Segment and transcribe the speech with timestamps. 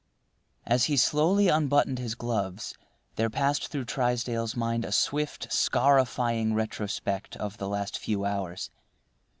[0.65, 2.73] As he slowly unbuttoned his gloves,
[3.17, 8.71] there passed through Trysdale's mind a swift, scarifying retrospect of the last few hours.